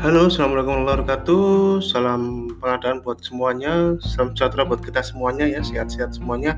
Halo, 0.00 0.32
assalamualaikum 0.32 0.80
warahmatullahi 0.80 0.96
wabarakatuh. 1.04 1.44
Salam 1.84 2.48
pengadaan 2.56 3.04
buat 3.04 3.20
semuanya. 3.20 4.00
Salam 4.00 4.32
sejahtera 4.32 4.64
buat 4.64 4.80
kita 4.80 5.04
semuanya 5.04 5.44
ya, 5.44 5.60
sehat-sehat 5.60 6.16
semuanya. 6.16 6.56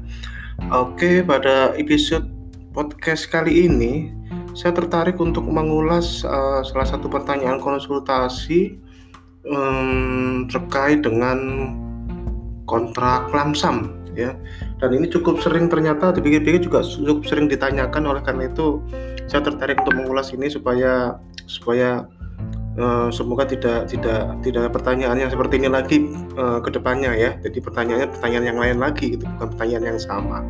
Oke, 0.70 1.26
pada 1.26 1.74
episode 1.74 2.30
podcast 2.70 3.26
kali 3.26 3.66
ini, 3.66 4.14
saya 4.54 4.70
tertarik 4.70 5.18
untuk 5.18 5.42
mengulas 5.42 6.22
uh, 6.22 6.62
salah 6.62 6.86
satu 6.86 7.10
pertanyaan 7.10 7.58
konsultasi 7.58 8.78
um, 9.50 10.46
terkait 10.46 11.02
dengan 11.02 11.38
kontrak 12.70 13.26
lamsam 13.34 13.90
ya. 14.14 14.38
Dan 14.78 15.02
ini 15.02 15.10
cukup 15.10 15.42
sering 15.42 15.66
ternyata 15.66 16.14
dipikir-pikir 16.14 16.70
juga 16.70 16.86
cukup 16.86 17.26
sering 17.26 17.50
ditanyakan 17.50 18.06
oleh 18.06 18.22
karena 18.22 18.46
itu 18.46 18.78
saya 19.26 19.42
tertarik 19.42 19.82
untuk 19.82 19.98
mengulas 19.98 20.30
ini 20.30 20.46
supaya 20.46 21.18
supaya 21.50 22.06
Uh, 22.72 23.12
semoga 23.12 23.44
tidak 23.44 23.84
tidak 23.92 24.32
tidak 24.40 24.72
pertanyaan 24.72 25.20
yang 25.20 25.28
seperti 25.28 25.60
ini 25.60 25.68
lagi 25.68 26.08
uh, 26.40 26.56
ke 26.56 26.72
depannya 26.72 27.12
ya. 27.12 27.36
Jadi 27.44 27.60
pertanyaannya 27.60 28.08
pertanyaan 28.16 28.46
yang 28.48 28.58
lain 28.58 28.78
lagi 28.80 29.12
gitu, 29.12 29.28
bukan 29.36 29.48
pertanyaan 29.52 29.84
yang 29.92 30.00
sama. 30.00 30.40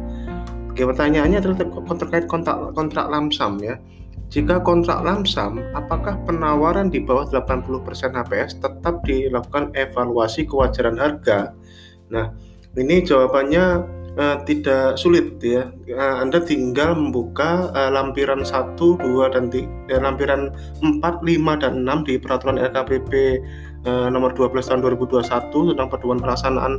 Oke, 0.70 0.86
pertanyaannya 0.86 1.42
adalah 1.42 1.56
terkait 1.98 2.30
kontrak 2.30 2.72
kontrak 2.78 3.10
lamsam 3.10 3.58
ya. 3.58 3.74
Jika 4.32 4.64
kontrak 4.64 5.04
lamsam, 5.04 5.60
apakah 5.76 6.16
penawaran 6.24 6.88
di 6.88 7.04
bawah 7.04 7.28
80% 7.28 8.16
HPS 8.16 8.64
tetap 8.64 9.04
dilakukan 9.04 9.76
evaluasi 9.76 10.48
kewajaran 10.48 10.96
harga? 10.96 11.52
Nah, 12.08 12.32
ini 12.72 13.04
jawabannya 13.04 13.84
uh, 14.18 14.36
tidak 14.44 15.00
sulit 15.00 15.40
ya. 15.40 15.70
Uh, 15.88 16.16
Anda 16.24 16.42
tinggal 16.42 16.96
membuka 16.96 17.72
uh, 17.72 17.90
lampiran 17.92 18.44
1, 18.44 18.76
2 18.76 19.34
dan 19.34 19.48
3, 19.48 19.92
uh, 19.92 20.00
lampiran 20.02 20.40
4, 20.80 21.00
5 21.00 21.62
dan 21.62 21.72
6 21.84 22.08
di 22.08 22.14
peraturan 22.20 22.56
LKPP 22.60 23.12
uh, 23.86 24.08
nomor 24.12 24.36
12 24.36 24.52
tahun 24.60 24.80
2021 24.84 25.72
tentang 25.72 25.88
pedoman 25.88 26.20
pelaksanaan 26.20 26.72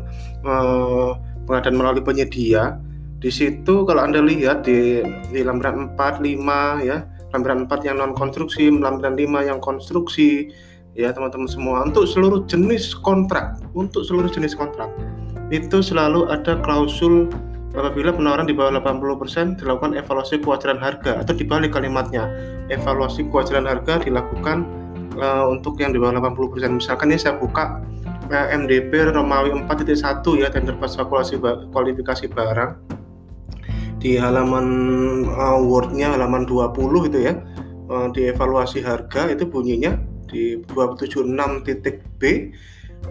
uh, 0.46 1.18
pengadaan 1.46 1.78
melalui 1.78 2.04
penyedia. 2.04 2.78
Di 3.24 3.32
situ 3.32 3.88
kalau 3.88 4.04
Anda 4.04 4.20
lihat 4.20 4.68
di, 4.68 5.00
di 5.32 5.40
lampiran 5.42 5.96
4, 5.96 6.20
5 6.20 6.84
ya, 6.84 7.08
lampiran 7.32 7.66
4 7.66 7.88
yang 7.88 7.96
non 7.98 8.14
konstruksi, 8.14 8.68
lampiran 8.68 9.16
5 9.16 9.50
yang 9.50 9.60
konstruksi 9.64 10.52
ya 10.94 11.10
teman-teman 11.10 11.50
semua 11.50 11.82
untuk 11.82 12.06
seluruh 12.06 12.46
jenis 12.46 12.94
kontrak, 12.94 13.58
untuk 13.74 14.06
seluruh 14.06 14.30
jenis 14.30 14.54
kontrak 14.54 14.94
itu 15.52 15.84
selalu 15.84 16.32
ada 16.32 16.60
klausul 16.64 17.28
apabila 17.74 18.14
penawaran 18.14 18.46
di 18.46 18.54
bawah 18.54 18.78
80% 18.80 19.58
dilakukan 19.60 19.98
evaluasi 19.98 20.38
kewajaran 20.40 20.78
harga 20.78 21.26
atau 21.26 21.34
dibalik 21.34 21.74
kalimatnya. 21.74 22.30
Evaluasi 22.70 23.28
kewajaran 23.28 23.66
harga 23.66 24.06
dilakukan 24.06 24.64
uh, 25.18 25.50
untuk 25.50 25.82
yang 25.82 25.92
di 25.92 26.00
bawah 26.00 26.22
80% 26.22 26.80
misalkan 26.80 27.10
ini 27.10 27.20
saya 27.20 27.36
buka 27.42 27.82
uh, 28.30 28.34
eh, 28.34 28.56
MDP 28.56 29.10
Romawi 29.12 29.52
4.1 29.66 30.42
ya 30.42 30.48
tender 30.54 30.78
pas 30.78 30.94
kualifikasi, 30.94 31.68
kualifikasi 31.74 32.26
barang. 32.30 32.72
Di 33.98 34.20
halaman 34.20 34.68
uh, 35.32 35.60
Word-nya 35.64 36.14
halaman 36.14 36.46
20 36.46 37.10
itu 37.10 37.20
ya 37.24 37.40
uh, 37.90 38.08
di 38.14 38.30
evaluasi 38.30 38.84
harga 38.86 39.32
itu 39.32 39.50
bunyinya 39.50 39.98
di 40.30 40.60
276.b 40.66 42.22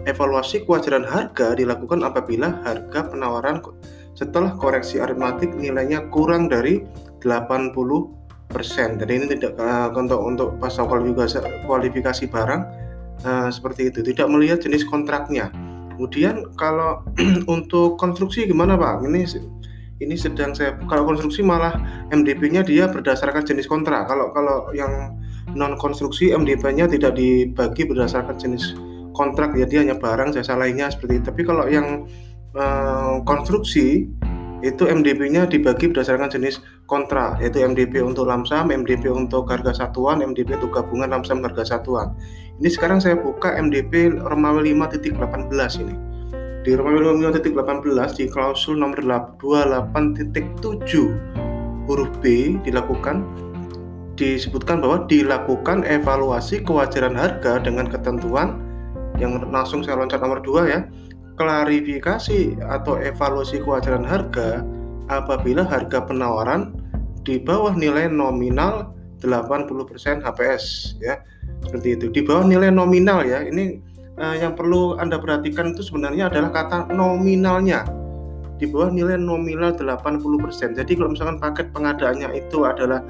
Evaluasi 0.03 0.67
kewajaran 0.67 1.07
harga 1.07 1.55
dilakukan 1.55 2.03
apabila 2.03 2.59
harga 2.67 3.07
penawaran 3.07 3.63
setelah 4.13 4.53
koreksi 4.59 4.99
aritmatik 4.99 5.55
nilainya 5.55 6.11
kurang 6.11 6.51
dari 6.51 6.83
80 7.23 7.73
persen. 8.53 9.01
Jadi 9.01 9.11
ini 9.17 9.25
tidak 9.33 9.57
uh, 9.57 9.89
untuk 9.95 10.21
untuk 10.21 10.49
pasal 10.61 10.85
kualifikasi, 10.85 11.65
kualifikasi 11.65 12.23
barang 12.29 12.61
uh, 13.25 13.49
seperti 13.49 13.89
itu. 13.89 14.05
Tidak 14.05 14.29
melihat 14.29 14.61
jenis 14.61 14.85
kontraknya. 14.85 15.49
Kemudian 15.95 16.53
kalau 16.59 17.01
untuk 17.55 17.97
konstruksi 17.97 18.45
gimana 18.45 18.77
Pak? 18.77 19.07
Ini 19.09 19.21
ini 20.03 20.15
sedang 20.19 20.53
saya 20.53 20.77
kalau 20.85 21.07
konstruksi 21.07 21.41
malah 21.41 21.73
MDP-nya 22.13 22.61
dia 22.61 22.85
berdasarkan 22.91 23.41
jenis 23.41 23.65
kontrak. 23.65 24.05
Kalau 24.05 24.29
kalau 24.35 24.69
yang 24.75 25.17
non 25.57 25.75
konstruksi 25.79 26.31
MDP-nya 26.31 26.85
tidak 26.85 27.17
dibagi 27.17 27.89
berdasarkan 27.89 28.37
jenis 28.37 28.77
kontrak 29.13 29.55
ya 29.55 29.69
dia 29.69 29.85
hanya 29.85 29.95
barang 29.95 30.35
jasa 30.35 30.57
lainnya 30.57 30.89
seperti 30.89 31.21
itu. 31.21 31.25
Tapi 31.29 31.41
kalau 31.45 31.69
yang 31.69 32.09
uh, 32.57 33.21
konstruksi 33.23 34.09
itu 34.63 34.87
MDP-nya 34.87 35.43
dibagi 35.43 35.91
berdasarkan 35.91 36.31
jenis 36.31 36.63
kontrak 36.87 37.35
yaitu 37.43 37.59
MDP 37.59 37.99
untuk 37.99 38.31
lamsam, 38.31 38.71
MDP 38.71 39.11
untuk 39.11 39.51
harga 39.51 39.75
satuan, 39.75 40.23
MDP 40.23 40.55
untuk 40.55 40.71
gabungan 40.71 41.11
lamsam 41.11 41.43
harga 41.43 41.77
satuan. 41.77 42.15
Ini 42.63 42.71
sekarang 42.71 43.03
saya 43.03 43.19
buka 43.19 43.59
MDP 43.59 44.23
Romawi 44.23 44.71
5.18 44.71 45.83
ini. 45.83 45.99
Di 46.63 46.79
Romawi 46.79 47.27
5.18 47.27 48.15
di 48.15 48.31
klausul 48.31 48.79
nomor 48.79 49.03
28.7 49.03 51.83
huruf 51.83 52.07
B 52.23 52.55
dilakukan 52.63 53.27
disebutkan 54.15 54.79
bahwa 54.79 55.03
dilakukan 55.11 55.83
evaluasi 55.83 56.63
kewajaran 56.63 57.19
harga 57.19 57.59
dengan 57.59 57.91
ketentuan 57.91 58.62
yang 59.17 59.39
langsung 59.49 59.85
saya 59.85 59.99
loncat 59.99 60.19
nomor 60.21 60.39
dua 60.41 60.61
ya. 60.69 60.79
Klarifikasi 61.33 62.61
atau 62.61 63.01
evaluasi 63.01 63.61
kewajaran 63.65 64.05
harga 64.05 64.61
apabila 65.09 65.65
harga 65.65 66.05
penawaran 66.05 66.77
di 67.25 67.41
bawah 67.41 67.73
nilai 67.73 68.05
nominal 68.05 68.93
80% 69.25 70.21
HPS 70.21 70.97
ya. 71.01 71.17
Seperti 71.65 71.97
itu. 71.97 72.05
Di 72.13 72.21
bawah 72.21 72.45
nilai 72.45 72.69
nominal 72.69 73.25
ya. 73.25 73.41
Ini 73.41 73.65
eh, 74.19 74.35
yang 74.45 74.53
perlu 74.53 75.01
Anda 75.01 75.17
perhatikan 75.17 75.73
itu 75.73 75.81
sebenarnya 75.81 76.29
adalah 76.29 76.53
kata 76.53 76.93
nominalnya. 76.93 77.87
Di 78.61 78.69
bawah 78.69 78.93
nilai 78.93 79.17
nominal 79.17 79.73
80% 79.73 80.77
jadi 80.77 80.91
kalau 80.93 81.11
misalkan 81.11 81.41
paket 81.41 81.73
pengadaannya 81.73 82.29
itu 82.37 82.63
adalah 82.63 83.01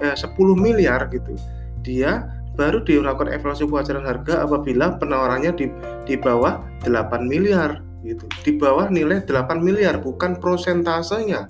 eh, 0.00 0.14
10 0.14 0.38
miliar 0.54 1.10
gitu 1.10 1.34
dia 1.82 2.30
baru 2.52 2.84
dilakukan 2.84 3.32
evaluasi 3.32 3.64
kewajaran 3.64 4.04
harga 4.04 4.44
apabila 4.44 5.00
penawarannya 5.00 5.52
di, 5.56 5.66
di 6.04 6.14
bawah 6.20 6.60
8 6.84 7.24
miliar 7.24 7.80
gitu. 8.04 8.26
Di 8.44 8.52
bawah 8.58 8.90
nilai 8.92 9.24
8 9.24 9.62
miliar 9.62 10.02
bukan 10.02 10.36
prosentasenya. 10.36 11.48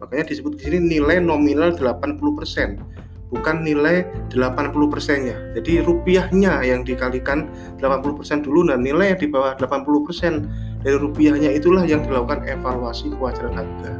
Makanya 0.00 0.24
disebut 0.32 0.56
di 0.56 0.62
sini 0.64 0.78
nilai 0.98 1.20
nominal 1.20 1.76
80%, 1.76 2.80
bukan 3.28 3.56
nilai 3.60 4.08
80 4.32 4.92
persennya. 4.92 5.36
Jadi 5.52 5.84
rupiahnya 5.84 6.64
yang 6.64 6.82
dikalikan 6.88 7.52
80% 7.78 8.48
dulu 8.48 8.72
dan 8.72 8.80
nilai 8.80 9.12
di 9.20 9.28
bawah 9.28 9.54
80% 9.60 10.08
persen 10.08 10.48
dari 10.80 10.96
rupiahnya 10.96 11.52
itulah 11.52 11.84
yang 11.84 12.00
dilakukan 12.00 12.48
evaluasi 12.48 13.12
kewajaran 13.12 13.60
harga. 13.60 13.92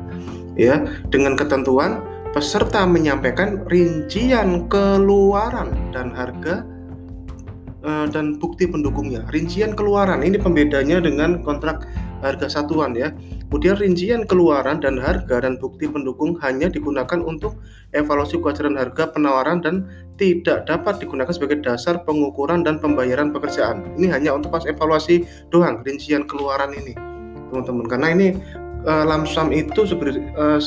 Ya, 0.58 0.82
dengan 1.12 1.36
ketentuan 1.36 2.00
peserta 2.30 2.86
menyampaikan 2.86 3.66
rincian 3.66 4.70
keluaran 4.70 5.74
dan 5.90 6.14
harga 6.14 6.62
uh, 7.82 8.06
dan 8.06 8.38
bukti 8.38 8.70
pendukungnya. 8.70 9.26
Rincian 9.34 9.74
keluaran 9.74 10.22
ini 10.22 10.38
pembedanya 10.38 11.02
dengan 11.02 11.42
kontrak 11.42 11.90
harga 12.22 12.46
satuan 12.60 12.94
ya. 12.94 13.10
Kemudian 13.50 13.82
rincian 13.82 14.22
keluaran 14.30 14.78
dan 14.78 14.94
harga 15.00 15.42
dan 15.42 15.58
bukti 15.58 15.90
pendukung 15.90 16.38
hanya 16.38 16.70
digunakan 16.70 17.18
untuk 17.18 17.58
evaluasi 17.90 18.38
kewajaran 18.38 18.78
harga 18.78 19.10
penawaran 19.10 19.58
dan 19.58 19.90
tidak 20.14 20.70
dapat 20.70 21.02
digunakan 21.02 21.34
sebagai 21.34 21.58
dasar 21.64 22.06
pengukuran 22.06 22.62
dan 22.62 22.78
pembayaran 22.78 23.34
pekerjaan. 23.34 23.82
Ini 23.98 24.06
hanya 24.14 24.38
untuk 24.38 24.54
pas 24.54 24.62
evaluasi 24.70 25.26
doang 25.50 25.82
rincian 25.82 26.30
keluaran 26.30 26.70
ini, 26.78 26.94
teman-teman. 27.50 27.86
Karena 27.90 28.08
ini 28.14 28.28
uh, 28.86 29.02
lamsam 29.02 29.50
itu 29.50 29.82
sebenarnya 29.82 30.30
uh, 30.38 30.60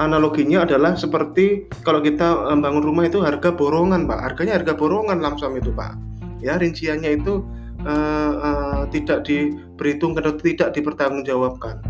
analoginya 0.00 0.64
adalah 0.64 0.96
seperti 0.96 1.68
kalau 1.84 2.00
kita 2.00 2.52
membangun 2.54 2.84
rumah 2.84 3.04
itu 3.08 3.20
harga 3.20 3.52
borongan 3.52 4.08
pak. 4.08 4.18
Harganya 4.32 4.60
harga 4.60 4.72
borongan 4.76 5.20
lamsam 5.20 5.56
itu 5.56 5.72
pak. 5.72 5.96
Ya 6.40 6.56
rinciannya 6.58 7.22
itu 7.22 7.44
uh, 7.84 8.32
uh, 8.40 8.80
tidak 8.90 9.26
diperhitung 9.28 10.16
atau 10.16 10.36
tidak 10.38 10.72
dipertanggungjawabkan. 10.72 11.82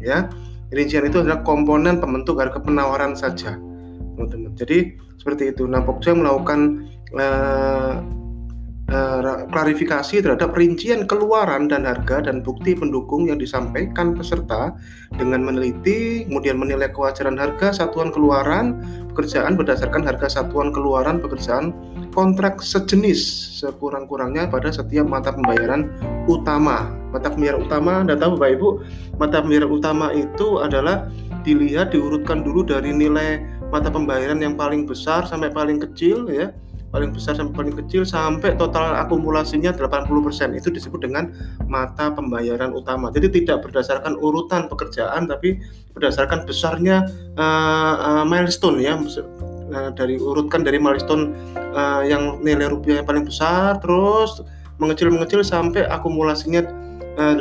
Ya 0.00 0.32
rincian 0.72 1.04
itu 1.04 1.20
adalah 1.20 1.44
komponen 1.44 2.00
pembentuk 2.00 2.40
harga 2.40 2.62
penawaran 2.62 3.12
saja 3.12 3.58
teman-teman. 4.16 4.52
Jadi 4.56 4.96
seperti 5.20 5.52
itu. 5.52 5.68
Nah 5.68 5.84
Pokja 5.84 6.16
melakukan 6.16 6.88
uh, 8.90 9.46
klarifikasi 9.48 10.22
terhadap 10.22 10.52
rincian 10.54 11.06
keluaran 11.06 11.70
dan 11.70 11.86
harga 11.86 12.26
dan 12.26 12.42
bukti 12.42 12.74
pendukung 12.74 13.30
yang 13.30 13.38
disampaikan 13.38 14.12
peserta 14.12 14.74
dengan 15.14 15.46
meneliti, 15.46 16.26
kemudian 16.26 16.58
menilai 16.58 16.90
kewajaran 16.90 17.38
harga 17.38 17.72
satuan 17.82 18.10
keluaran 18.10 18.78
pekerjaan 19.10 19.58
berdasarkan 19.58 20.06
harga 20.06 20.28
satuan 20.42 20.70
keluaran 20.70 21.18
pekerjaan 21.18 21.74
kontrak 22.14 22.62
sejenis 22.62 23.18
sekurang-kurangnya 23.62 24.50
pada 24.50 24.70
setiap 24.70 25.06
mata 25.06 25.30
pembayaran 25.34 25.90
utama. 26.26 26.90
Mata 27.10 27.30
pembayaran 27.30 27.66
utama, 27.66 27.92
Anda 28.06 28.14
tahu 28.14 28.38
Bapak 28.38 28.50
Ibu, 28.58 28.68
mata 29.18 29.42
pembayaran 29.42 29.70
utama 29.70 30.06
itu 30.14 30.62
adalah 30.62 31.10
dilihat 31.42 31.96
diurutkan 31.96 32.44
dulu 32.44 32.68
dari 32.68 32.92
nilai 32.92 33.40
mata 33.70 33.88
pembayaran 33.88 34.42
yang 34.42 34.58
paling 34.58 34.84
besar 34.84 35.24
sampai 35.24 35.48
paling 35.48 35.78
kecil 35.80 36.26
ya 36.28 36.50
paling 36.90 37.14
besar 37.14 37.38
sampai 37.38 37.54
paling 37.54 37.74
kecil 37.86 38.02
sampai 38.02 38.58
total 38.58 38.98
akumulasinya 38.98 39.70
80% 39.70 40.58
itu 40.58 40.68
disebut 40.74 41.06
dengan 41.06 41.30
mata 41.70 42.10
pembayaran 42.10 42.74
utama. 42.74 43.14
Jadi 43.14 43.42
tidak 43.42 43.66
berdasarkan 43.66 44.18
urutan 44.18 44.66
pekerjaan 44.66 45.30
tapi 45.30 45.62
berdasarkan 45.94 46.44
besarnya 46.44 47.06
uh, 47.38 47.94
uh, 47.94 48.24
milestone 48.26 48.82
ya 48.82 48.98
uh, 48.98 49.90
dari 49.94 50.18
urutkan 50.18 50.66
dari 50.66 50.82
milestone 50.82 51.30
uh, 51.72 52.02
yang 52.02 52.42
nilai 52.42 52.66
rupiah 52.66 53.02
yang 53.02 53.06
paling 53.06 53.22
besar 53.22 53.78
terus 53.78 54.42
mengecil-mengecil 54.82 55.46
sampai 55.46 55.86
akumulasinya 55.86 56.66
80% 57.20 57.36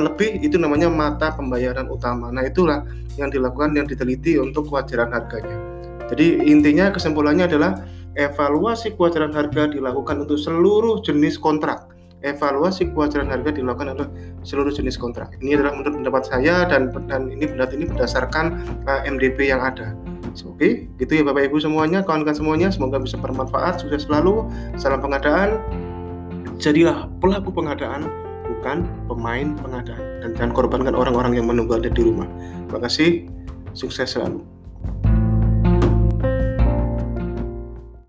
lebih 0.00 0.40
itu 0.40 0.56
namanya 0.56 0.88
mata 0.88 1.28
pembayaran 1.36 1.92
utama. 1.92 2.32
Nah, 2.32 2.40
itulah 2.40 2.88
yang 3.20 3.28
dilakukan 3.28 3.76
yang 3.76 3.84
diteliti 3.84 4.40
untuk 4.40 4.72
kewajaran 4.72 5.12
harganya. 5.12 5.60
Jadi 6.08 6.48
intinya 6.48 6.88
kesimpulannya 6.88 7.44
adalah 7.44 7.84
evaluasi 8.20 8.92
kewajaran 9.00 9.32
harga 9.32 9.72
dilakukan 9.72 10.28
untuk 10.28 10.36
seluruh 10.36 11.00
jenis 11.00 11.40
kontrak. 11.40 11.88
Evaluasi 12.20 12.92
kewajaran 12.92 13.32
harga 13.32 13.48
dilakukan 13.56 13.96
untuk 13.96 14.12
seluruh 14.44 14.68
jenis 14.68 15.00
kontrak. 15.00 15.32
Ini 15.40 15.56
adalah 15.56 15.80
menurut 15.80 16.04
pendapat 16.04 16.22
saya 16.28 16.68
dan 16.68 16.92
dan 17.08 17.32
ini 17.32 17.48
benar 17.48 17.72
ini 17.72 17.88
berdasarkan 17.88 18.60
uh, 18.84 19.00
eh, 19.00 19.08
MDP 19.08 19.48
yang 19.48 19.64
ada. 19.64 19.96
Oke, 20.30 20.46
okay, 20.46 20.72
gitu 21.02 21.18
ya 21.18 21.22
Bapak 21.26 21.50
Ibu 21.50 21.58
semuanya, 21.58 22.06
kawan-kawan 22.06 22.38
semuanya, 22.38 22.68
semoga 22.70 23.02
bisa 23.02 23.18
bermanfaat. 23.18 23.82
Sukses 23.82 24.06
selalu. 24.06 24.46
Salam 24.78 25.02
pengadaan. 25.02 25.58
Jadilah 26.60 27.08
pelaku 27.18 27.50
pengadaan, 27.50 28.06
bukan 28.46 28.84
pemain 29.08 29.56
pengadaan. 29.58 30.04
Dan 30.22 30.30
jangan 30.36 30.52
korbankan 30.52 30.94
orang-orang 30.94 31.40
yang 31.40 31.48
menunggu 31.48 31.80
Anda 31.80 31.90
di 31.90 32.04
rumah. 32.04 32.28
Terima 32.68 32.84
kasih. 32.84 33.26
Sukses 33.74 34.12
selalu. 34.12 34.59